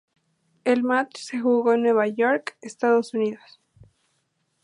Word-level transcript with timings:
El 0.63 0.81
match 0.81 1.17
se 1.19 1.39
jugó 1.39 1.73
en 1.75 1.83
Nueva 1.83 2.07
York, 2.07 2.57
Estados 2.63 3.13
Unidos. 3.13 3.61